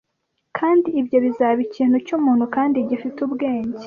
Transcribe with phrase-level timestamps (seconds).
[0.57, 3.79] kandi ibyo bizaba ikintu cyumuntu, kandi gifite ubwenge.